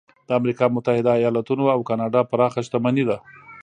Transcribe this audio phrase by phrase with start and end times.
[0.27, 3.17] د امریکا متحده ایالتونو او کاناډا پراخه شتمني شته.